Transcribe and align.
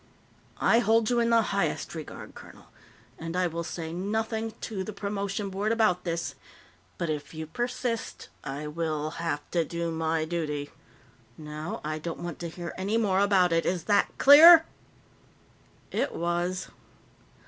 I 0.59 0.79
hold 0.79 1.11
you 1.11 1.19
in 1.19 1.29
the 1.29 1.43
highest 1.53 1.93
regard, 1.93 2.33
colonel, 2.33 2.69
and 3.19 3.35
I 3.35 3.45
will 3.45 3.63
say 3.63 3.93
nothing 3.93 4.55
to 4.61 4.83
the 4.83 4.93
Promotion 4.93 5.51
Board 5.51 5.71
about 5.71 6.05
this, 6.05 6.33
but 6.97 7.07
if 7.07 7.35
you 7.35 7.45
persist 7.45 8.27
I 8.43 8.65
will 8.65 9.11
have 9.21 9.47
to 9.51 9.63
do 9.63 9.91
my 9.91 10.25
duty. 10.25 10.71
Now, 11.37 11.81
I 11.83 11.99
don't 11.99 12.23
want 12.23 12.39
to 12.39 12.49
hear 12.49 12.73
any 12.79 12.97
more 12.97 13.19
about 13.19 13.53
it. 13.53 13.63
Is 13.63 13.83
that 13.83 14.09
clear?" 14.17 14.65
It 15.91 16.15
was. 16.15 16.69